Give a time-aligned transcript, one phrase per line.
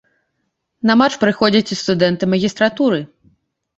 [0.89, 2.99] На марш прыходзяць і студэнты магістратуры.